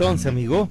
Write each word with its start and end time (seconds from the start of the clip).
entonces, 0.00 0.28
amigo, 0.28 0.66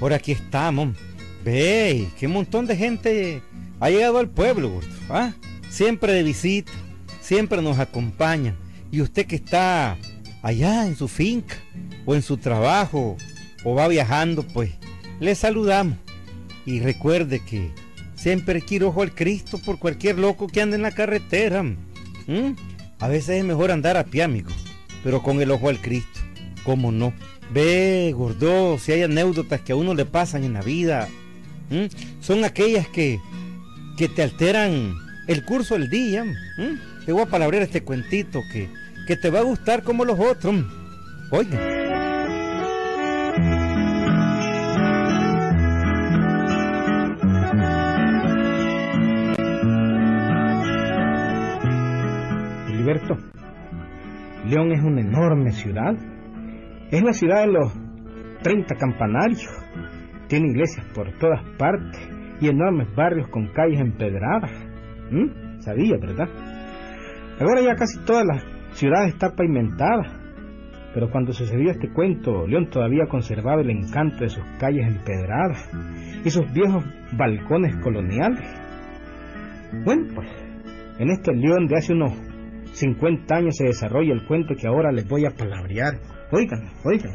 por 0.00 0.14
aquí 0.14 0.32
estamos. 0.32 0.96
Ve, 1.44 2.08
qué 2.18 2.26
montón 2.26 2.64
de 2.64 2.74
gente 2.74 3.42
ha 3.80 3.90
llegado 3.90 4.16
al 4.16 4.30
pueblo, 4.30 4.70
gordo. 4.70 4.88
¿ah? 5.10 5.34
Siempre 5.68 6.14
de 6.14 6.22
visita, 6.22 6.72
siempre 7.20 7.60
nos 7.60 7.78
acompaña. 7.78 8.56
Y 8.90 9.02
usted 9.02 9.26
que 9.26 9.36
está 9.36 9.98
allá 10.40 10.86
en 10.86 10.96
su 10.96 11.06
finca, 11.06 11.56
o 12.06 12.14
en 12.14 12.22
su 12.22 12.38
trabajo, 12.38 13.18
o 13.62 13.74
va 13.74 13.88
viajando, 13.88 14.42
pues 14.42 14.70
le 15.20 15.34
saludamos. 15.34 15.98
Y 16.64 16.80
recuerde 16.80 17.44
que 17.44 17.72
siempre 18.14 18.62
quiero 18.62 18.88
ojo 18.88 19.02
al 19.02 19.14
Cristo 19.14 19.58
por 19.58 19.78
cualquier 19.78 20.18
loco 20.18 20.46
que 20.46 20.62
ande 20.62 20.76
en 20.76 20.82
la 20.82 20.92
carretera. 20.92 21.62
A 23.00 23.08
veces 23.08 23.36
es 23.36 23.44
mejor 23.44 23.70
andar 23.70 23.98
a 23.98 24.04
pie, 24.04 24.22
amigo, 24.22 24.50
pero 25.04 25.22
con 25.22 25.42
el 25.42 25.50
ojo 25.50 25.68
al 25.68 25.78
Cristo. 25.78 26.20
¿Cómo 26.64 26.90
no? 26.90 27.12
Ve, 27.52 28.12
gordo, 28.14 28.78
si 28.78 28.92
hay 28.92 29.02
anécdotas 29.02 29.60
que 29.60 29.72
a 29.72 29.76
uno 29.76 29.94
le 29.94 30.04
pasan 30.04 30.44
en 30.44 30.52
la 30.52 30.62
vida, 30.62 31.08
son 32.20 32.44
aquellas 32.44 32.88
que, 32.88 33.18
que 33.96 34.08
te 34.08 34.22
alteran 34.22 34.94
el 35.28 35.44
curso 35.44 35.74
del 35.74 35.88
día. 35.88 36.24
Te 37.04 37.12
voy 37.12 37.22
a 37.22 37.26
palabrear 37.26 37.62
este 37.62 37.82
cuentito 37.82 38.42
que, 38.52 38.68
que 39.06 39.16
te 39.16 39.30
va 39.30 39.40
a 39.40 39.42
gustar 39.42 39.82
como 39.82 40.04
los 40.04 40.18
otros. 40.18 40.64
Oigan. 41.30 41.76
León 54.48 54.72
es 54.72 54.82
una 54.82 55.00
enorme 55.00 55.52
ciudad. 55.52 55.96
Es 56.90 57.02
la 57.02 57.12
ciudad 57.12 57.40
de 57.40 57.52
los 57.52 57.72
30 58.42 58.76
campanarios. 58.76 59.44
Tiene 60.28 60.50
iglesias 60.50 60.86
por 60.94 61.12
todas 61.18 61.42
partes 61.58 62.00
y 62.40 62.48
enormes 62.48 62.94
barrios 62.94 63.28
con 63.28 63.48
calles 63.48 63.80
empedradas. 63.80 64.52
¿Mm? 65.10 65.60
Sabía, 65.60 65.96
¿verdad? 66.00 66.28
Ahora 67.40 67.60
ya 67.60 67.74
casi 67.74 67.98
toda 68.04 68.24
la 68.24 68.40
ciudad 68.70 69.08
está 69.08 69.34
pavimentada. 69.34 70.22
Pero 70.94 71.10
cuando 71.10 71.32
sucedió 71.32 71.72
este 71.72 71.92
cuento, 71.92 72.46
León 72.46 72.70
todavía 72.70 73.06
conservaba 73.10 73.62
el 73.62 73.70
encanto 73.70 74.18
de 74.18 74.28
sus 74.28 74.44
calles 74.58 74.86
empedradas 74.86 75.68
y 76.24 76.30
sus 76.30 76.50
viejos 76.52 76.84
balcones 77.12 77.76
coloniales. 77.82 78.48
Bueno, 79.84 80.06
pues 80.14 80.28
en 80.98 81.10
este 81.10 81.34
León 81.34 81.66
de 81.66 81.76
hace 81.76 81.92
unos 81.92 82.12
50 82.72 83.34
años 83.34 83.56
se 83.56 83.64
desarrolla 83.64 84.12
el 84.12 84.24
cuento 84.24 84.54
que 84.54 84.68
ahora 84.68 84.92
les 84.92 85.08
voy 85.08 85.26
a 85.26 85.30
palabrear. 85.30 85.94
Oigan, 86.32 86.68
oigan. 86.84 87.12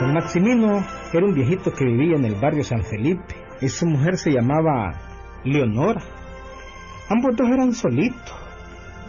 Don 0.00 0.12
Maximino 0.12 0.84
era 1.12 1.24
un 1.24 1.34
viejito 1.34 1.72
que 1.72 1.84
vivía 1.84 2.16
en 2.16 2.24
el 2.24 2.34
barrio 2.34 2.64
San 2.64 2.82
Felipe 2.82 3.36
y 3.60 3.68
su 3.68 3.86
mujer 3.86 4.16
se 4.16 4.32
llamaba 4.32 4.94
Leonora. 5.44 6.02
Ambos 7.08 7.36
dos 7.36 7.48
eran 7.48 7.72
solitos. 7.72 8.34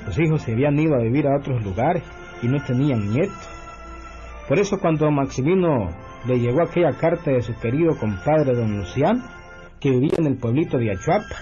Los 0.06 0.20
hijos 0.20 0.44
se 0.44 0.52
habían 0.52 0.78
ido 0.78 0.94
a 0.94 1.02
vivir 1.02 1.26
a 1.26 1.38
otros 1.38 1.64
lugares 1.64 2.04
y 2.44 2.48
no 2.48 2.64
tenían 2.64 3.10
nietos. 3.10 3.50
Por 4.48 4.60
eso 4.60 4.78
cuando 4.78 5.10
Maximino 5.10 5.90
le 6.28 6.40
llegó 6.40 6.62
aquella 6.64 6.94
carta 6.94 7.32
de 7.32 7.42
su 7.42 7.54
querido 7.60 7.98
compadre 7.98 8.54
don 8.54 8.78
Luciano, 8.78 9.24
que 9.80 9.92
vivía 9.92 10.16
en 10.18 10.28
el 10.28 10.38
pueblito 10.38 10.78
de 10.78 10.92
Achuapa, 10.92 11.36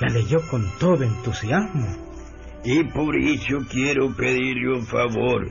la 0.00 0.08
leyó 0.12 0.38
con 0.50 0.62
todo 0.78 1.02
entusiasmo. 1.02 1.86
Y 2.64 2.84
por 2.84 3.16
eso 3.16 3.58
quiero 3.70 4.14
pedirle 4.16 4.76
un 4.76 4.86
favor. 4.86 5.48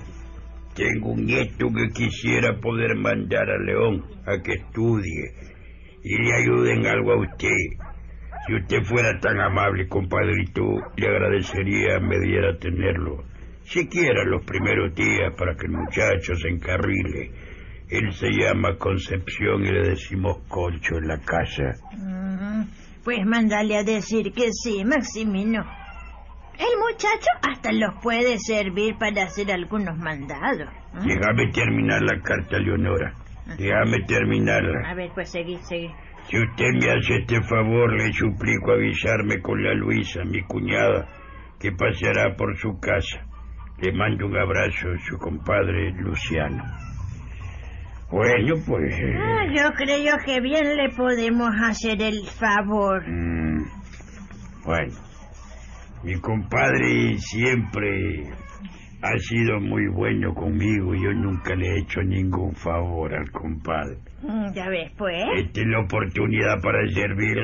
Tengo 0.75 1.11
un 1.11 1.25
nieto 1.25 1.67
que 1.73 1.89
quisiera 1.93 2.59
poder 2.59 2.95
mandar 2.97 3.49
a 3.49 3.63
León 3.63 4.03
a 4.25 4.41
que 4.41 4.53
estudie 4.53 5.31
y 6.03 6.17
le 6.17 6.33
ayuden 6.33 6.85
algo 6.85 7.13
a 7.13 7.21
usted. 7.21 7.55
Si 8.45 8.55
usted 8.55 8.83
fuera 8.83 9.17
tan 9.19 9.39
amable, 9.39 9.87
compadrito, 9.87 10.63
le 10.97 11.07
agradecería 11.07 11.99
me 11.99 12.19
diera 12.19 12.57
tenerlo 12.59 13.23
siquiera 13.65 14.23
los 14.25 14.45
primeros 14.45 14.93
días 14.95 15.33
para 15.37 15.55
que 15.55 15.65
el 15.65 15.73
muchacho 15.73 16.35
se 16.35 16.49
encarrile. 16.49 17.31
Él 17.90 18.12
se 18.13 18.29
llama 18.31 18.78
Concepción 18.78 19.63
y 19.63 19.72
le 19.72 19.90
decimos 19.90 20.38
Concho 20.47 20.97
en 20.97 21.07
la 21.07 21.19
casa. 21.19 21.73
Mm, 21.96 22.63
pues 23.03 23.19
mándale 23.25 23.78
a 23.78 23.84
decir 23.84 24.31
que 24.34 24.50
sí, 24.51 24.84
Maximino. 24.84 25.63
El 26.57 26.79
muchacho 26.79 27.29
hasta 27.41 27.72
los 27.74 28.01
puede 28.01 28.38
servir 28.40 28.95
para 28.97 29.24
hacer 29.24 29.51
algunos 29.51 29.97
mandados. 29.97 30.69
Déjame 31.06 31.51
terminar 31.51 32.01
la 32.01 32.22
carta, 32.22 32.57
Leonora. 32.57 33.13
Déjame 33.57 34.00
terminarla. 34.07 34.90
A 34.90 34.95
ver, 34.95 35.12
pues 35.13 35.29
seguí, 35.29 35.57
seguí. 35.57 35.91
Si 36.29 36.38
usted 36.38 36.72
me 36.81 36.91
hace 36.91 37.18
este 37.18 37.41
favor, 37.44 37.94
le 37.94 38.12
suplico 38.13 38.72
avisarme 38.72 39.41
con 39.41 39.62
la 39.63 39.74
Luisa, 39.75 40.24
mi 40.25 40.41
cuñada, 40.44 41.07
que 41.59 41.72
paseará 41.72 42.35
por 42.35 42.57
su 42.57 42.79
casa. 42.79 43.28
Le 43.79 43.91
mando 43.91 44.25
un 44.25 44.38
abrazo 44.38 44.88
a 44.90 44.97
su 45.06 45.18
compadre 45.19 45.91
Luciano. 45.91 46.63
Bueno, 48.11 48.55
pues... 48.66 48.99
Eh, 48.99 49.16
ah, 49.17 49.45
yo 49.47 49.73
creo 49.73 50.17
que 50.25 50.39
bien 50.39 50.77
le 50.77 50.89
podemos 50.89 51.49
hacer 51.63 52.01
el 52.01 52.25
favor. 52.27 53.03
Mm, 53.07 53.66
bueno, 54.63 54.93
mi 56.03 56.13
compadre 56.19 57.17
siempre 57.17 58.29
ha 59.01 59.17
sido 59.17 59.59
muy 59.59 59.88
bueno 59.88 60.33
conmigo 60.33 60.95
y 60.95 61.03
yo 61.03 61.13
nunca 61.13 61.55
le 61.55 61.67
he 61.67 61.79
hecho 61.79 62.01
ningún 62.01 62.53
favor 62.55 63.13
al 63.13 63.29
compadre. 63.31 63.97
Mm, 64.21 64.53
ya 64.53 64.69
ves, 64.69 64.91
pues. 64.97 65.23
Esta 65.38 65.61
es 65.61 65.67
la 65.67 65.79
oportunidad 65.79 66.61
para 66.61 66.88
servir 66.89 67.38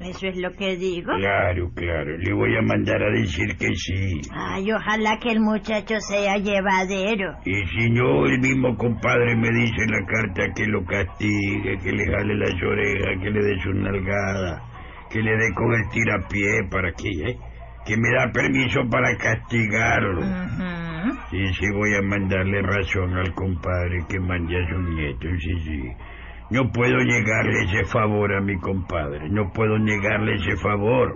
eso 0.00 0.26
es 0.26 0.36
lo 0.36 0.50
que 0.52 0.76
digo. 0.76 1.12
Claro, 1.16 1.70
claro. 1.74 2.16
Le 2.18 2.32
voy 2.34 2.56
a 2.56 2.62
mandar 2.62 3.02
a 3.02 3.10
decir 3.10 3.56
que 3.56 3.74
sí. 3.74 4.20
Ay, 4.30 4.70
ojalá 4.72 5.18
que 5.18 5.30
el 5.30 5.40
muchacho 5.40 5.98
sea 6.00 6.36
llevadero. 6.36 7.36
Y 7.44 7.66
si 7.66 7.90
no, 7.90 8.26
el 8.26 8.38
mismo 8.40 8.76
compadre 8.76 9.34
me 9.36 9.48
dice 9.50 9.82
en 9.82 9.90
la 9.92 10.06
carta 10.06 10.52
que 10.54 10.66
lo 10.66 10.84
castigue, 10.84 11.78
que 11.82 11.92
le 11.92 12.04
jale 12.04 12.34
las 12.34 12.62
orejas, 12.62 13.22
que 13.22 13.30
le 13.30 13.42
dé 13.42 13.60
su 13.62 13.72
nalgada, 13.72 14.62
que 15.10 15.22
le 15.22 15.30
dé 15.36 15.54
con 15.54 15.72
el 15.72 15.88
tirapié 15.90 16.68
para 16.70 16.92
que, 16.92 17.08
¿eh? 17.08 17.38
que 17.86 17.96
me 17.96 18.10
da 18.10 18.30
permiso 18.32 18.80
para 18.90 19.16
castigarlo. 19.16 20.22
Sí, 21.30 21.38
sí, 21.54 21.66
voy 21.72 21.94
a 21.94 22.02
mandarle 22.02 22.62
razón 22.62 23.16
al 23.16 23.32
compadre 23.34 24.04
que 24.08 24.20
mande 24.20 24.62
a 24.62 24.68
su 24.68 24.78
nieto, 24.82 25.28
sí, 25.38 25.58
sí. 25.64 25.82
No 26.48 26.70
puedo 26.70 26.98
negarle 26.98 27.64
ese 27.64 27.84
favor 27.86 28.32
a 28.32 28.40
mi 28.40 28.56
compadre. 28.60 29.28
No 29.28 29.52
puedo 29.52 29.80
negarle 29.80 30.36
ese 30.36 30.56
favor. 30.56 31.12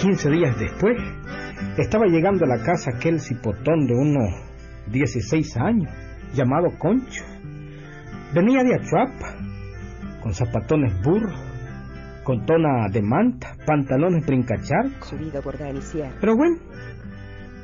Quince 0.00 0.30
días 0.30 0.58
después, 0.58 0.96
estaba 1.78 2.06
llegando 2.06 2.44
a 2.44 2.48
la 2.48 2.64
casa 2.64 2.90
aquel 2.96 3.20
cipotón 3.20 3.86
de 3.86 3.94
unos 3.94 4.34
16 4.88 5.56
años, 5.56 5.92
llamado 6.34 6.76
Concho. 6.78 7.24
Venía 8.34 8.64
de 8.64 8.74
Achuapa, 8.74 9.36
con 10.20 10.34
zapatones 10.34 11.00
burros, 11.00 11.45
con 12.26 12.44
tona 12.44 12.88
de 12.90 13.02
manta, 13.02 13.54
pantalones 13.64 14.26
brincachar. 14.26 14.90
Su 15.02 15.16
vida 15.16 15.38
a 15.38 15.70
iniciar. 15.70 16.12
Pero 16.20 16.34
bueno, 16.34 16.56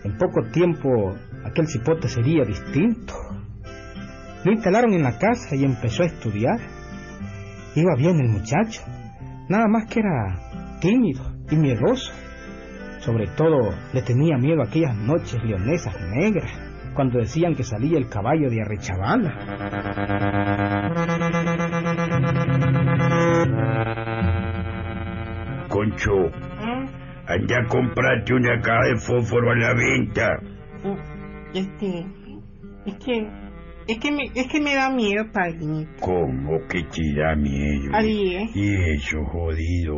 en 0.05 0.17
poco 0.17 0.41
tiempo 0.53 1.17
aquel 1.45 1.67
cipote 1.67 2.07
sería 2.07 2.45
distinto. 2.45 3.13
Lo 4.45 4.53
instalaron 4.53 4.93
en 4.93 5.03
la 5.03 5.19
casa 5.19 5.57
y 5.57 5.65
empezó 5.65 6.05
a 6.05 6.07
estudiar. 6.07 6.61
Iba 7.75 7.97
bien 7.99 8.21
el 8.21 8.29
muchacho, 8.29 8.83
nada 9.49 9.67
más 9.67 9.91
que 9.91 9.99
era 9.99 10.79
tímido 10.81 11.23
y 11.51 11.57
miedoso. 11.57 12.13
Sobre 13.01 13.27
todo 13.37 13.75
le 13.93 14.03
tenía 14.03 14.37
miedo 14.39 14.63
a 14.63 14.67
aquellas 14.67 14.95
noches 14.95 15.43
leonesas 15.43 15.97
negras, 16.15 16.53
cuando 16.95 17.19
decían 17.19 17.57
que 17.57 17.65
salía 17.65 17.99
el 17.99 18.09
caballo 18.09 18.49
de 18.49 18.63
Arrechabala. 18.63 19.35
Concho, 25.83 26.27
¿Eh? 26.29 26.87
anda 27.27 27.59
a 27.59 27.67
comprarte 27.67 28.35
una 28.35 28.61
caja 28.61 28.85
de 28.87 28.97
fósforo 28.99 29.51
a 29.51 29.57
la 29.57 29.75
venta. 29.75 30.29
Este, 31.53 32.07
es 32.87 32.95
que, 33.05 33.29
es 33.89 33.99
que 33.99 34.13
me, 34.13 34.23
es 34.33 34.47
que 34.47 34.61
me 34.61 34.77
da 34.77 34.91
miedo, 34.91 35.25
padre. 35.33 35.89
¿Cómo 35.99 36.61
que 36.69 36.85
te 36.85 37.21
da 37.21 37.35
miedo? 37.35 37.91
Adiós. 37.95 38.55
Y 38.55 38.75
eso, 38.95 39.25
jodido. 39.25 39.97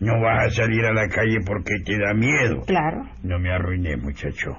No 0.00 0.20
vas 0.20 0.46
a 0.46 0.50
salir 0.50 0.84
a 0.84 0.92
la 0.92 1.08
calle 1.08 1.38
porque 1.46 1.74
te 1.84 1.96
da 1.96 2.12
miedo. 2.14 2.62
Claro. 2.66 3.04
No 3.22 3.38
me 3.38 3.52
arruiné, 3.52 3.96
muchacho. 3.98 4.50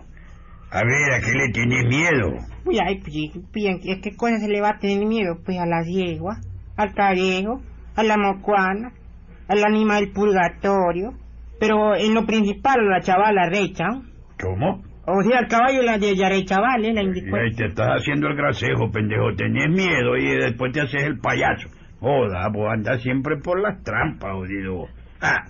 A 0.71 0.83
ver, 0.85 1.13
¿a 1.15 1.19
qué 1.19 1.33
le 1.33 1.49
tienes 1.51 1.85
miedo? 1.85 2.31
Pues, 2.63 2.79
ay, 2.79 3.01
¿a 3.01 4.01
qué 4.01 4.15
cosa 4.15 4.37
se 4.37 4.47
le 4.47 4.61
va 4.61 4.69
a 4.69 4.79
tener 4.79 5.05
miedo? 5.05 5.37
Pues 5.43 5.57
a 5.57 5.65
las 5.65 5.85
yeguas, 5.85 6.39
al 6.77 6.93
carejo, 6.93 7.59
a 7.97 8.03
la 8.03 8.17
mocuana, 8.17 8.93
al 9.49 9.63
ánima 9.65 9.95
del 9.95 10.11
purgatorio. 10.11 11.13
Pero 11.59 11.95
en 11.95 12.13
lo 12.13 12.25
principal, 12.25 12.79
la 12.87 13.01
chavala 13.01 13.49
recha. 13.49 13.85
¿Cómo? 14.41 14.81
O 15.05 15.23
sea, 15.23 15.39
al 15.39 15.47
caballo 15.47 15.81
la 15.81 15.97
de 15.97 16.15
Yarey 16.15 16.45
Chaval, 16.45 16.85
¿eh? 16.85 16.93
La 16.93 17.01
te 17.55 17.65
estás 17.65 17.87
haciendo 17.97 18.27
el 18.27 18.35
gracejo, 18.35 18.91
pendejo. 18.91 19.33
Tenés 19.35 19.69
miedo 19.69 20.15
y 20.15 20.37
después 20.37 20.71
te 20.71 20.81
haces 20.81 21.03
el 21.03 21.19
payaso. 21.19 21.67
Joda, 21.99 22.47
vos 22.53 22.71
andás 22.71 23.01
siempre 23.01 23.37
por 23.37 23.59
las 23.59 23.83
trampas, 23.83 24.31
jodido. 24.31 24.85
Ah, 25.19 25.43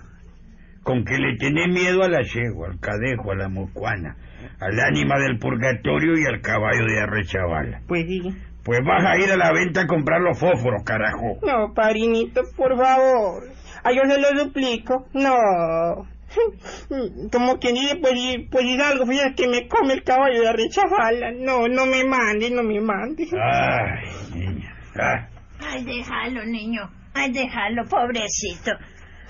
con 0.82 1.04
que 1.04 1.18
le 1.18 1.36
tenés 1.36 1.68
miedo 1.68 2.02
a 2.02 2.08
la 2.08 2.22
yegua, 2.22 2.68
al 2.68 2.80
cadejo, 2.80 3.32
a 3.32 3.36
la 3.36 3.48
mocuana, 3.48 4.16
al 4.60 4.80
ánima 4.80 5.18
del 5.18 5.38
purgatorio 5.38 6.14
y 6.18 6.24
al 6.24 6.40
caballo 6.40 6.86
de 6.86 7.00
Arrechavala. 7.00 7.82
Pues 7.86 8.06
sí. 8.06 8.22
Pues 8.64 8.80
vas 8.84 9.04
a 9.04 9.16
ir 9.18 9.30
a 9.30 9.36
la 9.36 9.52
venta 9.52 9.82
a 9.82 9.86
comprar 9.86 10.20
los 10.20 10.38
fósforos, 10.38 10.82
carajo. 10.84 11.38
No, 11.46 11.72
padrinito, 11.74 12.42
por 12.56 12.76
favor. 12.76 13.44
Ay, 13.82 13.96
yo 13.96 14.02
se 14.02 14.20
lo 14.20 14.28
suplico. 14.40 15.06
No. 15.12 16.06
Como 17.32 17.58
quien 17.58 17.74
dice, 17.74 17.96
pues, 17.96 18.14
pues 18.50 18.80
algo, 18.80 19.06
fíjate 19.06 19.34
que 19.34 19.48
me 19.48 19.68
come 19.68 19.94
el 19.94 20.04
caballo 20.04 20.40
de 20.40 20.48
Arrechabala. 20.48 21.32
No, 21.32 21.68
no 21.68 21.86
me 21.86 22.04
mande, 22.04 22.50
no 22.50 22.62
me 22.62 22.80
mande. 22.80 23.26
Ay, 23.32 24.04
niña. 24.34 24.76
Ah, 24.96 25.28
Ay, 25.60 25.84
déjalo, 25.84 26.44
niño. 26.44 26.90
Ay, 27.14 27.32
déjalo, 27.32 27.84
pobrecito. 27.84 28.72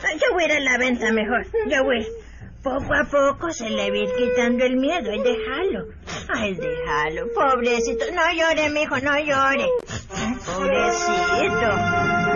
Ay, 0.05 0.19
Yo 0.19 0.33
voy 0.35 0.45
a 0.45 0.47
ir 0.47 0.53
a 0.53 0.61
la 0.61 0.79
venta 0.79 1.13
mejor. 1.13 1.47
Yo 1.69 1.85
voy. 1.85 2.07
Poco 2.63 2.93
a 2.95 3.05
poco 3.05 3.51
se 3.51 3.71
le 3.71 3.91
va 3.91 3.97
a 3.97 4.01
ir 4.01 4.09
quitando 4.19 4.65
el 4.67 4.77
miedo. 4.77 5.11
Ay, 5.11 5.21
déjalo. 5.23 5.87
Ay, 6.29 6.55
déjalo, 6.55 7.27
pobrecito. 7.35 8.05
No 8.13 8.21
llore, 8.35 8.69
mijo, 8.69 8.99
no 8.99 9.19
llore. 9.19 9.67
Ay, 10.15 10.35
pobrecito. 10.45 12.30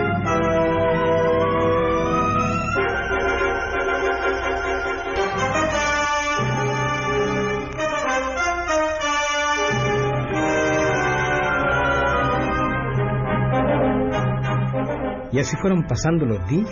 Y 15.35 15.39
así 15.39 15.57
fueron 15.57 15.83
pasando 15.83 16.25
los 16.25 16.47
días. 16.47 16.71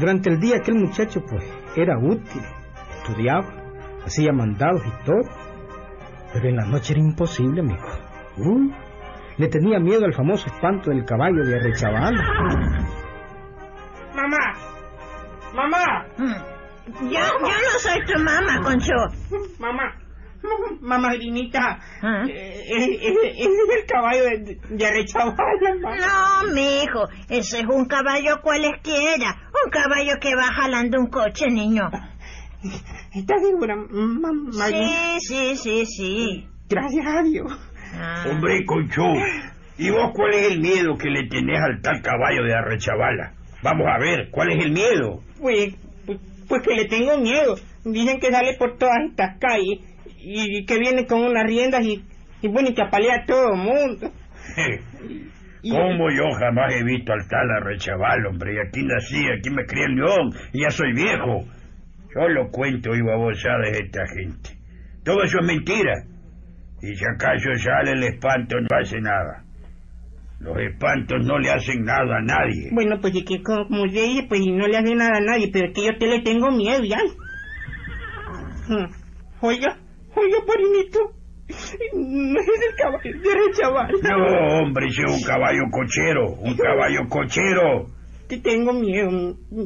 Durante 0.00 0.28
el 0.28 0.40
día 0.40 0.56
aquel 0.56 0.74
muchacho 0.74 1.20
pues 1.24 1.44
era 1.76 1.96
útil, 1.96 2.42
estudiaba, 2.96 3.46
hacía 4.04 4.32
mandados 4.32 4.82
y 4.84 5.04
todo. 5.04 5.20
Pero 6.32 6.48
en 6.48 6.56
la 6.56 6.64
noche 6.64 6.94
era 6.94 7.00
imposible, 7.02 7.60
amigo. 7.60 7.86
Uh, 8.38 8.72
le 9.36 9.46
tenía 9.46 9.78
miedo 9.78 10.04
al 10.04 10.14
famoso 10.14 10.48
espanto 10.48 10.90
del 10.90 11.04
caballo 11.04 11.44
de 11.44 11.60
Arrechabala. 11.60 12.20
Mamá, 14.16 14.52
mamá, 15.54 16.06
Mm. 16.18 16.34
Yo, 17.02 17.20
yo 17.20 17.46
no 17.46 17.78
soy 17.78 18.04
tu 18.04 18.18
mamá, 18.20 18.60
Concho. 18.64 18.92
mamá, 19.60 19.94
mamá, 20.80 21.14
Irinita, 21.14 21.78
¿Ah? 22.02 22.24
eh, 22.28 22.64
eh, 22.68 22.98
eh, 23.02 23.32
ese 23.36 23.42
es 23.42 23.80
el 23.80 23.86
caballo 23.86 24.24
de, 24.24 24.58
de 24.70 24.86
Arrechabala, 24.86 25.74
mamá. 25.80 25.96
No, 26.44 26.52
mijo, 26.52 27.08
ese 27.28 27.60
es 27.60 27.66
un 27.66 27.86
caballo 27.86 28.40
cualesquiera. 28.42 29.36
Un 29.64 29.70
caballo 29.70 30.12
que 30.20 30.34
va 30.34 30.52
jalando 30.52 31.00
un 31.00 31.08
coche, 31.08 31.46
niño. 31.50 31.90
¿Estás 33.14 33.42
segura, 33.42 33.76
mamá? 33.76 34.30
Sí, 34.52 35.20
sí, 35.20 35.56
sí, 35.56 35.86
sí. 35.86 36.48
Gracias 36.68 37.06
a 37.06 37.22
Dios. 37.22 37.52
Ah. 37.94 38.24
hombre, 38.30 38.64
concho. 38.66 39.02
¿Y 39.78 39.90
vos 39.90 40.10
cuál 40.14 40.34
es 40.34 40.50
el 40.52 40.60
miedo 40.60 40.98
que 40.98 41.08
le 41.08 41.28
tenés 41.28 41.60
al 41.60 41.80
tal 41.80 42.02
caballo 42.02 42.42
de 42.44 42.54
Arrechavala? 42.54 43.32
Vamos 43.62 43.86
a 43.88 43.98
ver, 43.98 44.28
¿cuál 44.30 44.50
es 44.52 44.64
el 44.64 44.72
miedo? 44.72 45.20
Pues, 45.40 45.74
pues, 46.04 46.18
pues 46.48 46.62
que 46.62 46.74
le 46.74 46.86
tengo 46.86 47.16
miedo. 47.18 47.54
Dicen 47.84 48.20
que 48.20 48.30
sale 48.30 48.54
por 48.58 48.76
todas 48.76 48.98
estas 49.08 49.38
calles 49.38 49.80
y 50.28 50.64
que 50.66 50.78
viene 50.78 51.06
con 51.06 51.20
unas 51.20 51.44
riendas 51.44 51.84
y, 51.84 52.04
y 52.42 52.48
bueno, 52.48 52.68
y 52.70 52.74
que 52.74 52.82
apalea 52.82 53.16
a 53.16 53.24
todo 53.26 53.52
el 53.54 53.58
mundo. 53.58 54.12
Y- 55.62 55.70
¿Cómo 55.70 56.08
yo 56.10 56.24
jamás 56.38 56.72
he 56.74 56.84
visto 56.84 57.12
al 57.12 57.26
tal 57.28 57.50
Arrechaval, 57.50 58.26
hombre? 58.26 58.54
Y 58.54 58.58
aquí 58.66 58.82
nací, 58.84 59.26
aquí 59.26 59.50
me 59.50 59.64
crié 59.66 59.84
en 59.86 59.96
León, 59.96 60.30
y 60.52 60.62
ya 60.62 60.70
soy 60.70 60.92
viejo. 60.92 61.44
Yo 62.14 62.28
lo 62.28 62.50
cuento 62.50 62.94
y 62.94 63.02
babosadas 63.02 63.72
de 63.72 63.78
esta 63.86 64.06
gente. 64.06 64.50
Todo 65.04 65.22
eso 65.24 65.38
es 65.40 65.46
mentira. 65.46 65.94
Y 66.80 66.94
si 66.94 67.04
acaso 67.04 67.50
sale 67.56 67.92
el 67.92 68.02
espanto, 68.04 68.56
no 68.60 68.68
hace 68.80 69.00
nada. 69.00 69.44
Los 70.40 70.56
espantos 70.58 71.24
no 71.26 71.38
le 71.38 71.50
hacen 71.50 71.82
nada 71.84 72.18
a 72.18 72.22
nadie. 72.22 72.70
Bueno, 72.72 73.00
pues 73.00 73.14
y 73.16 73.24
que 73.24 73.42
como, 73.42 73.86
yo 73.86 74.00
dije, 74.02 74.26
pues 74.28 74.40
y 74.40 74.52
no 74.52 74.68
le 74.68 74.76
hace 74.78 74.94
nada 74.94 75.16
a 75.18 75.20
nadie, 75.20 75.50
pero 75.52 75.66
es 75.66 75.74
que 75.74 75.84
yo 75.86 75.98
te 75.98 76.06
le 76.06 76.20
tengo 76.22 76.50
miedo 76.52 76.82
ya. 76.84 76.98
Hmm. 78.68 78.84
Oiga, 80.14 80.38
parinito. 80.46 80.98
No 81.94 82.40
es 82.40 82.46
el 82.46 82.74
caballo 82.76 83.20
de 83.20 83.52
chaval. 83.58 83.94
No, 84.02 84.58
hombre, 84.62 84.86
ese 84.88 85.02
es 85.02 85.10
un 85.10 85.22
caballo 85.22 85.62
cochero, 85.70 86.30
un 86.40 86.56
caballo 86.56 87.00
cochero. 87.08 87.86
Te 88.28 88.38
tengo 88.40 88.74
miedo, 88.74 89.08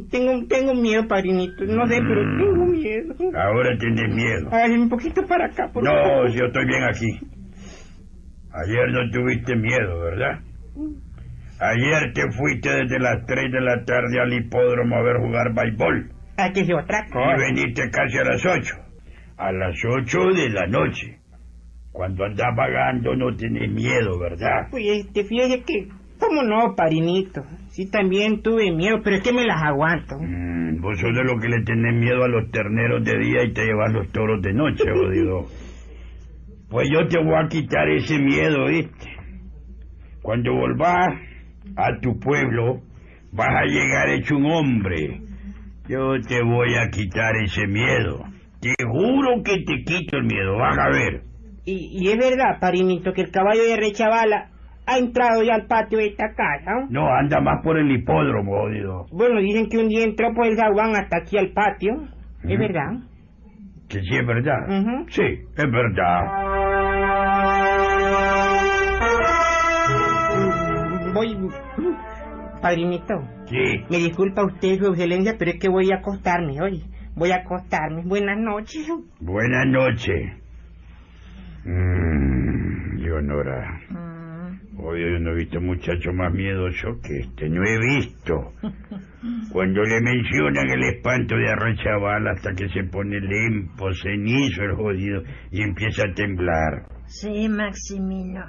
tengo, 0.08 0.46
tengo 0.46 0.74
miedo, 0.74 1.08
parinito. 1.08 1.64
No 1.64 1.84
sé, 1.88 2.00
pero 2.06 2.22
Mm. 2.24 2.38
tengo 2.38 2.66
miedo. 2.66 3.14
Ahora 3.36 3.76
tienes 3.78 4.14
miedo. 4.14 4.48
Ay, 4.52 4.70
un 4.72 4.88
poquito 4.88 5.26
para 5.26 5.46
acá, 5.46 5.68
por 5.72 5.82
No, 5.82 5.90
favor. 5.90 6.30
yo 6.30 6.44
estoy 6.46 6.66
bien 6.66 6.84
aquí. 6.84 7.18
Ayer 8.52 8.92
no 8.92 9.10
tuviste 9.10 9.56
miedo, 9.56 10.00
¿verdad? 10.00 10.38
Ayer 11.58 12.12
te 12.12 12.22
fuiste 12.36 12.68
desde 12.70 12.98
las 13.00 13.24
3 13.26 13.50
de 13.50 13.60
la 13.60 13.84
tarde 13.84 14.20
al 14.20 14.32
hipódromo 14.32 14.96
a 14.96 15.02
ver 15.02 15.16
jugar 15.18 15.52
béisbol. 15.54 16.10
Ah, 16.36 16.50
que 16.52 16.60
es 16.60 16.70
otra 16.72 17.04
Y 17.08 17.10
cosa. 17.12 17.36
veniste 17.36 17.90
casi 17.90 18.18
a 18.18 18.24
las 18.24 18.44
8. 18.46 18.74
A 19.36 19.52
las 19.52 19.74
8 19.84 20.18
de 20.34 20.50
la 20.50 20.66
noche. 20.66 21.18
Cuando 21.92 22.24
andás 22.24 22.56
vagando 22.56 23.14
no 23.16 23.36
tenés 23.36 23.70
miedo, 23.70 24.18
¿verdad? 24.18 24.68
Pues 24.70 24.84
este, 24.86 25.24
fíjese 25.24 25.62
que, 25.62 25.88
¿cómo 26.18 26.42
no, 26.42 26.74
parinito? 26.74 27.42
Sí, 27.68 27.90
también 27.90 28.42
tuve 28.42 28.70
miedo, 28.72 29.00
pero 29.04 29.16
es 29.16 29.22
que 29.22 29.32
me 29.32 29.44
las 29.44 29.62
aguanto. 29.62 30.16
Mm, 30.18 30.80
vos 30.80 30.98
sos 30.98 31.14
de 31.14 31.24
lo 31.24 31.38
que 31.38 31.48
le 31.48 31.62
tenés 31.64 31.94
miedo 31.94 32.24
a 32.24 32.28
los 32.28 32.50
terneros 32.50 33.04
de 33.04 33.18
día 33.18 33.44
y 33.44 33.52
te 33.52 33.64
llevas 33.64 33.92
los 33.92 34.10
toros 34.12 34.40
de 34.42 34.52
noche, 34.52 34.84
jodido. 34.90 35.46
Pues 36.72 36.88
yo 36.90 37.06
te 37.06 37.18
voy 37.22 37.34
a 37.34 37.48
quitar 37.48 37.86
ese 37.90 38.18
miedo, 38.18 38.64
¿viste? 38.68 39.06
Cuando 40.22 40.54
volvás 40.54 41.18
a 41.76 42.00
tu 42.00 42.18
pueblo, 42.18 42.80
vas 43.30 43.50
a 43.50 43.64
llegar 43.66 44.08
hecho 44.08 44.36
un 44.36 44.46
hombre. 44.46 45.20
Yo 45.86 46.18
te 46.26 46.42
voy 46.42 46.74
a 46.76 46.88
quitar 46.88 47.36
ese 47.36 47.66
miedo. 47.66 48.24
Te 48.62 48.74
juro 48.84 49.42
que 49.44 49.56
te 49.66 49.82
quito 49.84 50.16
el 50.18 50.24
miedo, 50.24 50.56
vas 50.56 50.78
a 50.78 50.88
ver. 50.90 51.22
Y, 51.64 51.90
y 52.00 52.08
es 52.10 52.16
verdad, 52.16 52.58
parinito, 52.60 53.12
que 53.12 53.22
el 53.22 53.30
caballo 53.30 53.62
de 53.64 53.76
Rechavala 53.76 54.50
ha 54.86 54.98
entrado 54.98 55.42
ya 55.42 55.54
al 55.54 55.66
patio 55.66 55.98
de 55.98 56.06
esta 56.06 56.28
casa. 56.34 56.86
¿no? 56.90 57.02
No, 57.02 57.14
anda 57.14 57.40
más 57.40 57.62
por 57.64 57.78
el 57.78 57.90
hipódromo, 57.90 58.52
jodido. 58.62 59.06
Bueno, 59.12 59.40
dicen 59.40 59.68
que 59.68 59.78
un 59.78 59.88
día 59.88 60.04
entró 60.04 60.32
por 60.34 60.46
el 60.46 60.56
zaguán 60.56 60.94
hasta 60.96 61.18
aquí 61.18 61.36
al 61.38 61.52
patio. 61.52 61.92
¿Es 62.44 62.58
verdad? 62.58 63.02
Que 63.88 64.00
sí 64.00 64.16
es 64.16 64.26
verdad. 64.26 64.58
Sí, 65.08 65.22
es 65.56 65.70
verdad. 65.70 67.32
Voy... 71.14 71.36
Padrinito, 72.60 73.14
Sí. 73.46 73.84
me 73.90 73.96
disculpa 73.98 74.44
usted, 74.44 74.78
su 74.78 74.86
excelencia, 74.92 75.34
pero 75.36 75.50
es 75.50 75.58
que 75.58 75.68
voy 75.68 75.90
a 75.90 75.96
acostarme, 75.96 76.60
oye. 76.62 76.82
Voy 77.14 77.30
a 77.30 77.36
acostarme. 77.36 78.02
Buenas 78.04 78.38
noches. 78.38 78.86
Buenas 79.20 79.66
noches. 79.66 80.32
Mm, 81.64 82.96
Leonora, 82.98 83.80
Mm. 83.90 84.78
hoy 84.80 85.00
yo 85.00 85.18
no 85.20 85.30
he 85.30 85.34
visto 85.36 85.60
muchacho 85.60 86.12
más 86.12 86.32
miedoso 86.32 86.88
que 87.02 87.18
este. 87.20 87.48
No 87.48 87.62
he 87.64 87.78
visto. 87.78 88.52
Cuando 89.52 89.82
le 89.82 90.00
mencionan 90.00 90.70
el 90.70 90.82
espanto 90.84 91.36
de 91.36 91.48
Arrechabal 91.50 92.26
hasta 92.28 92.52
que 92.54 92.68
se 92.68 92.82
pone 92.84 93.20
limpo, 93.20 93.90
cenizo 94.02 94.62
el 94.64 94.74
jodido 94.74 95.22
y 95.52 95.62
empieza 95.62 96.02
a 96.08 96.14
temblar. 96.14 96.86
Sí, 97.06 97.48
Maximino. 97.48 98.44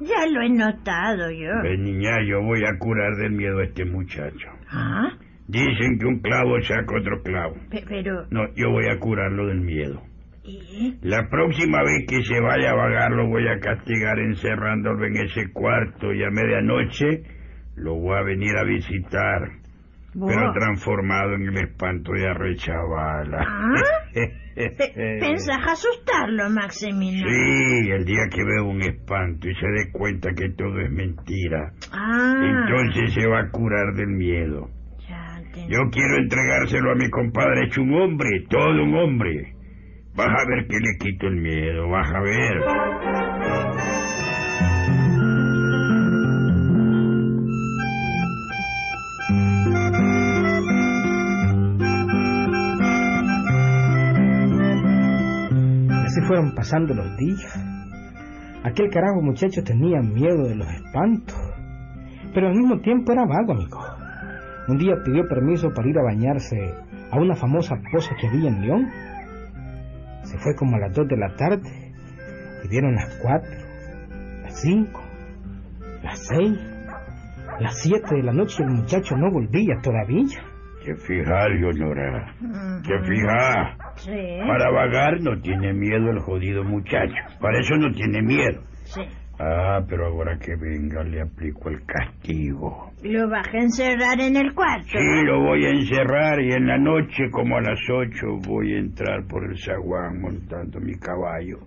Ya 0.00 0.26
lo 0.30 0.42
he 0.42 0.48
notado 0.50 1.30
yo. 1.30 1.50
Ven, 1.62 1.82
niña, 1.84 2.10
yo 2.28 2.42
voy 2.42 2.60
a 2.64 2.76
curar 2.78 3.14
del 3.16 3.32
miedo 3.32 3.58
a 3.60 3.64
este 3.64 3.84
muchacho. 3.84 4.48
¿Ah? 4.70 5.10
Dicen 5.48 5.98
que 5.98 6.06
un 6.06 6.20
clavo 6.20 6.60
saca 6.62 6.96
otro 6.98 7.22
clavo. 7.22 7.54
Pe- 7.70 7.84
pero... 7.88 8.26
No, 8.30 8.46
yo 8.54 8.70
voy 8.70 8.86
a 8.88 8.98
curarlo 8.98 9.46
del 9.48 9.60
miedo. 9.60 10.02
¿Y? 10.44 10.96
La 11.02 11.28
próxima 11.28 11.78
vez 11.84 12.06
que 12.08 12.22
se 12.24 12.40
vaya 12.40 12.70
a 12.70 12.74
vagar 12.74 13.12
lo 13.12 13.28
voy 13.28 13.46
a 13.48 13.58
castigar 13.60 14.18
encerrándolo 14.18 15.04
en 15.06 15.16
ese 15.16 15.52
cuarto 15.52 16.12
y 16.12 16.22
a 16.24 16.30
medianoche 16.30 17.22
lo 17.76 17.94
voy 17.94 18.16
a 18.18 18.22
venir 18.22 18.56
a 18.56 18.64
visitar. 18.64 19.50
pero 20.14 20.52
transformado 20.52 21.34
en 21.34 21.42
el 21.48 21.56
espanto 21.58 22.12
de 22.12 22.26
Arrechavala. 22.28 23.38
¿Ah? 23.46 23.72
Pe- 24.12 24.38
¿Pensás 25.20 25.66
asustarlo, 25.66 26.50
Maximino? 26.50 27.26
Sí, 27.26 27.90
el 27.90 28.04
día 28.04 28.22
que 28.30 28.44
veo 28.44 28.66
un 28.68 28.82
espanto 28.82 29.48
y 29.48 29.54
se 29.54 29.66
dé 29.66 29.90
cuenta 29.92 30.28
que 30.36 30.50
todo 30.50 30.78
es 30.80 30.90
mentira, 30.90 31.72
Ah, 31.92 32.66
entonces 32.66 33.14
se 33.14 33.26
va 33.26 33.40
a 33.40 33.50
curar 33.50 33.94
del 33.94 34.08
miedo. 34.08 34.68
Yo 35.54 35.78
quiero 35.90 36.16
entregárselo 36.16 36.92
a 36.92 36.94
mi 36.94 37.10
compadre 37.10 37.66
hecho 37.66 37.82
un 37.82 37.94
hombre, 37.94 38.28
todo 38.48 38.82
un 38.82 38.94
hombre. 38.94 39.54
Vas 40.14 40.28
a 40.28 40.48
ver 40.48 40.66
que 40.66 40.78
le 40.78 40.96
quito 40.98 41.26
el 41.26 41.36
miedo, 41.36 41.88
vas 41.88 42.10
a 42.10 42.20
ver. 42.20 42.58
Así 56.06 56.20
fueron 56.26 56.54
pasando 56.54 56.94
los 56.94 57.16
días. 57.18 57.72
Aquel 58.64 58.90
carajo 58.90 59.20
muchacho 59.22 59.62
tenía 59.64 60.00
miedo 60.00 60.44
de 60.48 60.54
los 60.54 60.68
espantos, 60.68 61.36
pero 62.32 62.48
al 62.48 62.54
mismo 62.54 62.80
tiempo 62.80 63.12
era 63.12 63.26
vago, 63.26 63.52
amigo. 63.52 63.81
Un 64.68 64.78
día 64.78 64.94
pidió 65.04 65.26
permiso 65.28 65.70
para 65.74 65.88
ir 65.88 65.98
a 65.98 66.02
bañarse 66.02 66.74
a 67.10 67.18
una 67.18 67.34
famosa 67.34 67.76
poza 67.90 68.14
que 68.20 68.28
había 68.28 68.48
en 68.48 68.60
León. 68.62 68.88
Se 70.22 70.38
fue 70.38 70.54
como 70.54 70.76
a 70.76 70.80
las 70.80 70.94
dos 70.94 71.08
de 71.08 71.16
la 71.16 71.34
tarde 71.36 71.92
y 72.64 72.68
dieron 72.68 72.94
las 72.94 73.14
cuatro, 73.20 73.50
las 74.42 74.60
cinco, 74.60 75.00
las 76.02 76.18
seis, 76.26 76.58
las 77.58 77.78
siete 77.80 78.14
de 78.16 78.22
la 78.22 78.32
noche 78.32 78.56
y 78.60 78.62
el 78.62 78.70
muchacho 78.70 79.16
no 79.16 79.30
volvía 79.32 79.74
todavía. 79.82 80.38
Que 80.84 80.96
fija, 80.96 81.48
Leonora, 81.48 82.34
que 82.84 82.98
fija. 83.04 83.76
Sí, 83.96 84.38
Para 84.46 84.70
vagar 84.70 85.20
no 85.20 85.40
tiene 85.40 85.72
miedo 85.74 86.10
el 86.10 86.18
jodido 86.20 86.64
muchacho. 86.64 87.14
Para 87.40 87.60
eso 87.60 87.76
no 87.76 87.92
tiene 87.92 88.22
miedo. 88.22 88.62
sí. 88.84 89.02
Ah, 89.38 89.80
pero 89.88 90.06
ahora 90.06 90.38
que 90.38 90.54
venga 90.56 91.02
le 91.02 91.22
aplico 91.22 91.70
el 91.70 91.84
castigo. 91.84 92.92
Lo 93.02 93.28
vas 93.28 93.46
a 93.52 93.58
encerrar 93.58 94.20
en 94.20 94.36
el 94.36 94.54
cuarto. 94.54 94.86
Sí, 94.92 95.24
lo 95.24 95.40
voy 95.40 95.64
a 95.64 95.70
encerrar 95.70 96.40
y 96.40 96.52
en 96.52 96.66
la 96.66 96.78
noche, 96.78 97.30
como 97.30 97.56
a 97.56 97.60
las 97.60 97.80
ocho, 97.90 98.36
voy 98.46 98.74
a 98.74 98.78
entrar 98.78 99.24
por 99.26 99.44
el 99.44 99.58
zaguán 99.58 100.20
montando 100.20 100.78
mi 100.80 100.94
caballo. 100.94 101.58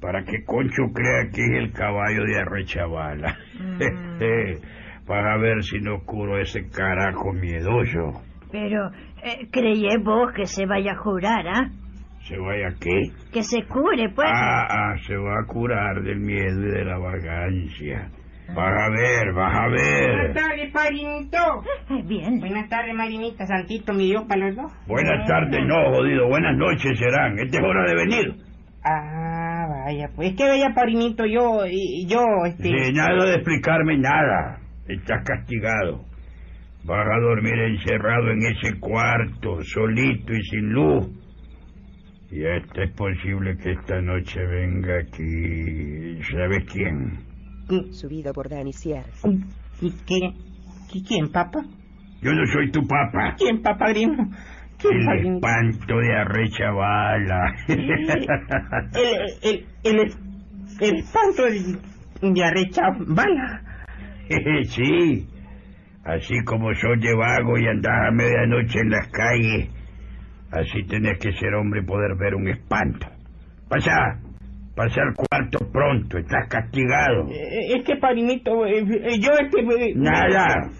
Para 0.00 0.24
que 0.24 0.42
Concho 0.44 0.84
crea 0.92 1.30
que 1.32 1.42
es 1.44 1.62
el 1.62 1.72
caballo 1.72 2.24
de 2.24 2.40
Arrechavala. 2.40 3.36
Para 5.06 5.36
ver 5.38 5.62
si 5.62 5.78
no 5.80 6.00
curo 6.04 6.38
ese 6.38 6.68
carajo 6.68 7.32
miedoso. 7.32 8.22
Pero, 8.50 8.90
eh, 9.22 9.98
vos 10.02 10.32
que 10.32 10.46
se 10.46 10.66
vaya 10.66 10.92
a 10.92 10.96
jurar, 10.96 11.46
¿ah? 11.46 11.70
¿Se 12.28 12.36
vaya 12.38 12.68
qué? 12.80 13.00
Que 13.32 13.42
se 13.42 13.64
cure, 13.64 14.08
pues. 14.14 14.28
Ah, 14.30 14.66
ah, 14.70 14.94
se 15.06 15.16
va 15.16 15.40
a 15.40 15.46
curar 15.46 16.02
del 16.02 16.20
miedo 16.20 16.60
y 16.68 16.70
de 16.70 16.84
la 16.84 16.98
vagancia. 16.98 18.10
Vas 18.54 18.82
a 18.82 18.90
ver, 18.90 19.32
vas 19.34 19.54
a 19.54 19.68
Buenas 19.68 19.82
ver. 19.82 20.34
tardes, 20.34 20.72
padrinito. 20.72 21.38
Bien. 22.06 22.38
Buenas 22.38 22.68
tardes, 22.68 22.94
Marinita. 22.94 23.46
Santito 23.46 23.92
me 23.94 24.02
dio 24.04 24.26
para 24.28 24.46
los 24.48 24.56
dos. 24.56 24.72
Buenas 24.86 25.26
tardes, 25.26 25.60
no, 25.66 25.90
jodido. 25.96 26.28
Buenas 26.28 26.56
noches 26.56 26.98
serán. 26.98 27.38
Esta 27.38 27.58
es 27.58 27.64
hora 27.64 27.84
de 27.88 27.94
venir. 27.94 28.34
Ah, 28.84 29.66
vaya, 29.86 30.08
pues 30.14 30.30
es 30.30 30.36
que 30.36 30.44
veía, 30.44 30.70
padrinito, 30.74 31.24
yo, 31.24 31.64
y- 31.66 32.06
yo, 32.08 32.20
este... 32.46 32.64
Sí, 32.64 32.92
nada 32.92 33.24
de 33.24 33.34
explicarme 33.36 33.96
nada. 33.98 34.58
Estás 34.88 35.24
castigado. 35.24 36.04
Vas 36.84 37.06
a 37.06 37.20
dormir 37.20 37.54
encerrado 37.58 38.30
en 38.32 38.38
ese 38.42 38.78
cuarto, 38.80 39.62
solito 39.62 40.32
y 40.34 40.42
sin 40.42 40.72
luz. 40.72 41.06
Y 42.32 42.46
hasta 42.46 42.84
es 42.84 42.92
posible 42.92 43.58
que 43.58 43.72
esta 43.72 44.00
noche 44.00 44.40
venga 44.46 45.00
aquí. 45.00 46.18
¿Sabes 46.32 46.64
quién? 46.72 47.92
Subido 47.92 48.32
por 48.32 48.48
Dani 48.48 48.72
Sierra. 48.72 49.04
¿Y 49.82 49.90
¿Quién, 51.06 51.30
papá? 51.30 51.60
Yo 52.22 52.32
no 52.32 52.46
soy 52.46 52.70
tu 52.70 52.80
papá. 52.86 53.34
¿Quién, 53.36 53.60
papá? 53.60 53.92
¿Quién, 53.92 54.16
El 54.82 55.34
espanto 55.34 55.98
de 55.98 56.16
Arrechavala. 56.16 57.54
El, 57.68 57.90
el, 59.42 59.66
el, 59.84 60.14
el 60.80 60.96
espanto 60.96 61.44
de, 61.44 62.30
de 62.30 62.44
arrecha 62.44 62.82
bala. 63.08 63.62
sí, 64.68 65.28
así 66.04 66.44
como 66.44 66.72
sos 66.74 66.98
de 67.00 67.14
vago 67.14 67.58
y 67.58 67.66
andás 67.66 68.08
a 68.08 68.10
medianoche 68.10 68.80
en 68.80 68.90
las 68.90 69.08
calles, 69.08 69.68
así 70.52 70.84
tenés 70.84 71.18
que 71.18 71.32
ser 71.32 71.54
hombre 71.54 71.80
y 71.80 71.86
poder 71.86 72.14
ver 72.16 72.34
un 72.34 72.48
espanto. 72.48 73.06
Pasa, 73.68 74.20
pasa 74.76 75.00
al 75.02 75.14
cuarto 75.14 75.58
pronto, 75.72 76.18
estás 76.18 76.48
castigado. 76.48 77.28
Eh, 77.30 77.76
Es 77.76 77.84
que, 77.84 77.96
padrinito, 77.96 78.66
eh, 78.66 78.80
eh, 78.80 79.18
yo 79.18 79.32
es 79.32 79.50
que... 79.54 79.94
Nada. 79.96 80.70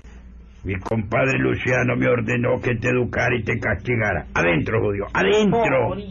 Mi 0.65 0.79
compadre 0.79 1.39
Luciano 1.39 1.97
me 1.97 2.07
ordenó 2.07 2.61
que 2.61 2.77
te 2.77 2.89
educara 2.91 3.35
y 3.37 3.43
te 3.43 3.59
castigara. 3.59 4.27
Adentro, 4.35 4.81
jodido, 4.81 5.07
adentro. 5.13 5.89
Pobre. 5.89 6.03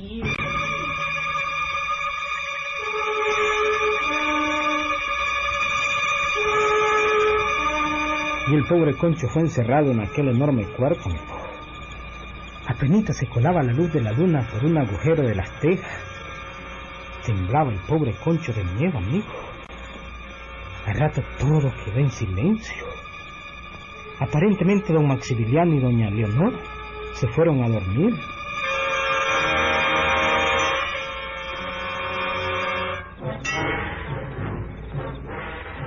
Y 8.51 8.55
el 8.55 8.65
pobre 8.65 8.93
Concho 8.95 9.27
fue 9.29 9.43
encerrado 9.43 9.91
en 9.91 10.01
aquel 10.01 10.27
enorme 10.27 10.65
cuarto. 10.75 11.09
Apenas 12.71 13.17
se 13.17 13.27
colaba 13.27 13.61
la 13.61 13.73
luz 13.73 13.91
de 13.91 13.99
la 13.99 14.13
luna 14.13 14.47
por 14.49 14.63
un 14.63 14.77
agujero 14.77 15.23
de 15.23 15.35
las 15.35 15.51
tejas. 15.59 15.91
Temblaba 17.25 17.69
el 17.69 17.79
pobre 17.81 18.13
Concho 18.23 18.53
de 18.53 18.63
miedo, 18.63 18.97
amigo. 18.97 19.27
Al 20.85 20.95
rato 20.95 21.21
todo 21.37 21.69
quedó 21.83 21.97
en 21.97 22.09
silencio. 22.09 22.85
Aparentemente 24.19 24.93
don 24.93 25.05
Maximiliano 25.05 25.75
y 25.75 25.79
doña 25.81 26.09
Leonor 26.09 26.53
se 27.15 27.27
fueron 27.27 27.61
a 27.61 27.67
dormir. 27.67 28.13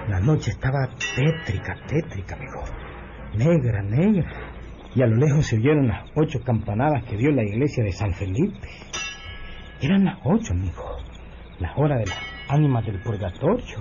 La 0.08 0.20
noche 0.20 0.50
estaba 0.50 0.86
tétrica, 1.16 1.76
tétrica, 1.86 2.34
amigo. 2.34 2.62
Negra, 3.32 3.82
negra. 3.82 4.53
Y 4.94 5.02
a 5.02 5.06
lo 5.06 5.16
lejos 5.16 5.46
se 5.46 5.56
oyeron 5.56 5.88
las 5.88 6.08
ocho 6.14 6.40
campanadas 6.44 7.02
que 7.04 7.16
dio 7.16 7.32
la 7.32 7.42
iglesia 7.42 7.82
de 7.82 7.90
San 7.90 8.14
Felipe. 8.14 8.68
Eran 9.80 10.04
las 10.04 10.18
ocho, 10.22 10.52
amigo. 10.52 10.98
Las 11.58 11.76
horas 11.76 11.98
de 11.98 12.06
las 12.06 12.18
ánimas 12.48 12.86
del 12.86 13.00
purgatorio. 13.00 13.78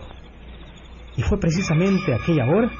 Y 1.16 1.22
fue 1.22 1.40
precisamente 1.40 2.16
aquella 2.16 2.46
hora 2.46 2.72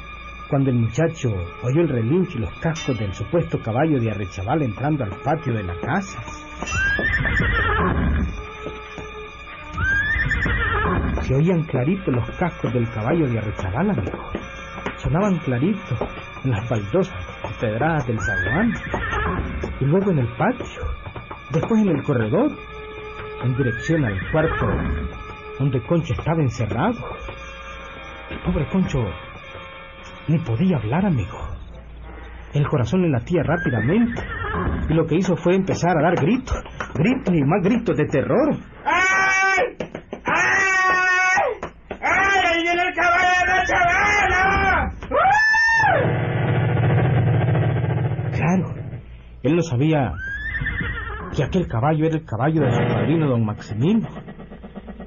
cuando 0.50 0.72
el 0.72 0.78
muchacho 0.78 1.30
oyó 1.64 1.82
el 1.82 1.90
relincho 1.90 2.38
y 2.38 2.42
los 2.42 2.60
cascos 2.60 2.98
del 2.98 3.14
supuesto 3.14 3.62
caballo 3.62 4.00
de 4.00 4.10
Arrechabal 4.10 4.64
entrando 4.64 5.04
al 5.04 5.12
patio 5.24 5.54
de 5.54 5.64
la 5.64 5.76
casa. 5.80 6.20
Se 11.22 11.36
oían 11.36 11.64
claritos 11.64 12.14
los 12.14 12.30
cascos 12.32 12.74
del 12.74 12.90
caballo 12.90 13.28
de 13.28 13.38
Arrechabal, 13.38 13.92
amigo. 13.92 14.18
Sonaban 14.98 15.38
claritos 15.40 16.00
en 16.44 16.52
las 16.52 16.68
baldosas 16.68 17.33
empedradas 17.64 18.08
del 18.08 18.20
zaguán. 18.20 18.74
Y 19.80 19.86
luego 19.86 20.12
en 20.12 20.20
el 20.20 20.28
patio. 20.36 20.82
Después 21.52 21.82
en 21.82 21.90
el 21.90 22.04
corredor. 22.04 22.52
En 23.44 23.58
dirección 23.58 24.06
al 24.06 24.32
cuarto 24.32 24.68
donde 25.60 25.82
Concho 25.86 26.14
estaba 26.14 26.42
encerrado. 26.42 26.98
El 28.30 28.40
pobre 28.40 28.68
Concho 28.70 29.06
ni 30.28 30.40
podía 30.40 30.78
hablar, 30.78 31.06
amigo. 31.06 31.38
El 32.54 32.68
corazón 32.68 33.02
le 33.02 33.10
latía 33.10 33.44
rápidamente. 33.44 34.22
Y 34.90 34.94
lo 34.94 35.06
que 35.06 35.16
hizo 35.16 35.36
fue 35.36 35.56
empezar 35.56 35.98
a 35.98 36.02
dar 36.02 36.16
gritos. 36.16 36.58
Gritos 36.96 37.36
y 37.36 37.44
más 37.44 37.62
gritos 37.62 37.98
de 37.98 38.06
terror. 38.06 38.56
Él 49.44 49.58
no 49.58 49.62
sabía 49.62 50.14
que 51.36 51.44
aquel 51.44 51.68
caballo 51.68 52.06
era 52.06 52.16
el 52.16 52.26
caballo 52.26 52.62
de 52.62 52.72
su 52.72 52.78
padrino 52.78 53.28
don 53.28 53.46
Maximino. 53.46 54.08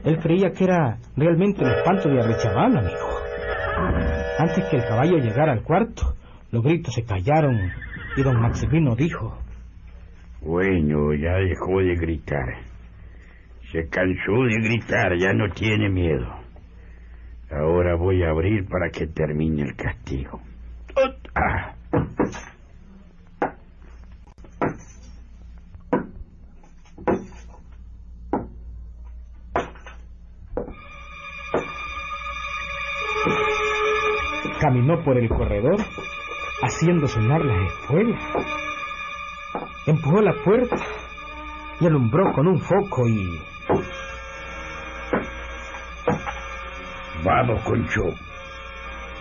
Él 0.04 0.18
creía 0.18 0.50
que 0.50 0.64
era 0.64 0.98
realmente 1.16 1.64
el 1.64 1.70
espanto 1.72 2.08
de 2.10 2.20
Arrechabal, 2.20 2.76
amigo. 2.76 3.06
Antes 4.38 4.64
que 4.68 4.76
el 4.76 4.84
caballo 4.84 5.16
llegara 5.16 5.52
al 5.52 5.62
cuarto, 5.62 6.14
los 6.52 6.62
gritos 6.62 6.92
se 6.94 7.04
callaron 7.04 7.58
y 8.16 8.22
don 8.22 8.40
Maximino 8.40 8.94
dijo, 8.94 9.38
Bueno, 10.42 11.14
ya 11.14 11.36
dejó 11.36 11.80
de 11.80 11.96
gritar. 11.96 12.58
Se 13.72 13.88
cansó 13.88 14.44
de 14.48 14.56
gritar, 14.62 15.16
ya 15.18 15.32
no 15.32 15.48
tiene 15.54 15.88
miedo. 15.88 16.28
Ahora 17.50 17.96
voy 17.96 18.22
a 18.22 18.30
abrir 18.30 18.68
para 18.68 18.90
que 18.90 19.06
termine 19.06 19.62
el 19.62 19.76
castigo. 19.76 20.40
Ah. 21.34 21.75
Caminó 34.86 35.02
por 35.04 35.18
el 35.18 35.28
corredor 35.28 35.76
haciendo 36.62 37.08
sonar 37.08 37.44
las 37.44 37.72
espuelas. 37.72 38.20
Empujó 39.86 40.20
la 40.20 40.32
puerta 40.44 40.76
y 41.80 41.86
alumbró 41.86 42.32
con 42.32 42.46
un 42.46 42.60
foco 42.60 43.08
y... 43.08 43.40
Vamos, 47.24 47.60
Concho. 47.62 48.02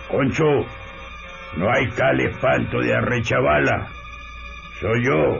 Concho, 0.08 0.44
no 1.56 1.66
hay 1.72 1.88
tal 1.90 2.20
espanto 2.20 2.78
de 2.80 2.94
arrechabala. 2.94 3.88
Soy 4.80 5.04
yo. 5.04 5.38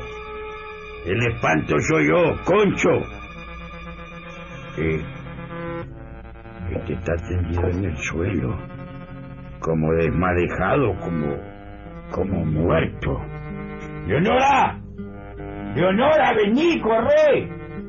El 1.04 1.26
espanto 1.32 1.76
soy 1.88 2.08
yo, 2.08 2.36
Concho. 2.44 2.90
Eh, 4.78 5.04
este 6.72 6.92
está 6.94 7.14
tendido 7.28 7.68
en 7.68 7.84
el 7.84 7.96
suelo, 7.98 8.75
como 9.66 9.92
desmadejado, 9.94 10.94
como, 11.00 11.26
como 12.12 12.44
muerto. 12.44 13.20
¡Leonora! 14.06 14.80
¡Leonora, 15.74 16.34
vení, 16.36 16.80
corre! 16.80 17.48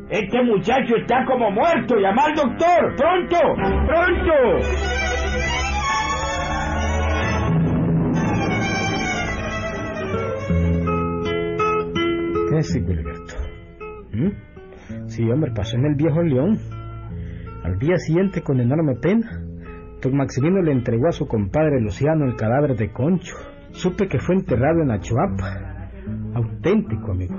Este 0.09 0.41
muchacho 0.41 0.95
está 0.95 1.23
como 1.25 1.51
muerto. 1.51 1.95
Llama 1.97 2.23
al 2.25 2.33
doctor. 2.33 2.95
¡Pronto! 2.97 3.37
¡Pronto! 3.85 4.33
¿Qué 12.49 12.57
es 12.57 12.73
Gilberto? 12.73 13.35
¿Mm? 14.13 15.07
Sí, 15.09 15.29
hombre, 15.29 15.51
pasó 15.55 15.77
en 15.77 15.85
el 15.85 15.95
viejo 15.95 16.23
León. 16.23 16.57
Al 17.63 17.77
día 17.77 17.97
siguiente, 17.97 18.41
con 18.41 18.59
enorme 18.59 18.95
pena, 18.95 19.46
don 20.07 20.17
Maximino 20.17 20.61
le 20.61 20.71
entregó 20.71 21.07
a 21.07 21.11
su 21.11 21.27
compadre 21.27 21.81
Luciano 21.81 22.25
el 22.25 22.35
cadáver 22.35 22.75
de 22.75 22.91
Concho. 22.91 23.35
Supe 23.71 24.07
que 24.07 24.19
fue 24.19 24.35
enterrado 24.35 24.81
en 24.81 24.91
Achuapa. 24.91 25.89
Auténtico, 26.33 27.11
amigo. 27.11 27.35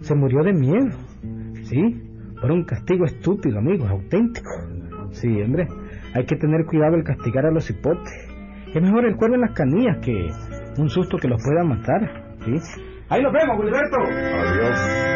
Se 0.00 0.14
murió 0.14 0.42
de 0.42 0.52
miedo. 0.52 0.96
¿Sí? 1.62 2.02
Por 2.40 2.50
un 2.50 2.64
castigo 2.64 3.04
estúpido, 3.04 3.58
amigo, 3.58 3.86
auténtico. 3.86 4.50
Sí, 5.10 5.28
hombre, 5.42 5.68
hay 6.14 6.24
que 6.24 6.36
tener 6.36 6.64
cuidado 6.66 6.94
al 6.94 7.04
castigar 7.04 7.46
a 7.46 7.50
los 7.50 7.68
hipotes. 7.70 8.28
Es 8.74 8.82
mejor 8.82 9.04
el 9.04 9.16
cuervo 9.16 9.34
en 9.34 9.42
las 9.42 9.52
canillas 9.52 9.98
que 9.98 10.28
un 10.78 10.88
susto 10.88 11.18
que 11.18 11.28
los 11.28 11.42
pueda 11.42 11.64
matar. 11.64 12.34
¿Sí? 12.44 12.54
Ahí 13.08 13.22
nos 13.22 13.32
vemos, 13.32 13.56
Gilberto. 13.56 13.96
Adiós. 13.98 15.09